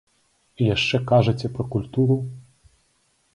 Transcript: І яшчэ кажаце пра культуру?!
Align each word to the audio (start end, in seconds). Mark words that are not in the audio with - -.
І 0.61 0.69
яшчэ 0.75 0.99
кажаце 1.11 1.51
пра 1.59 1.67
культуру?! 1.77 2.17